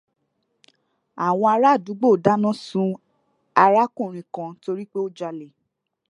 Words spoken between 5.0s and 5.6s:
ó jalè.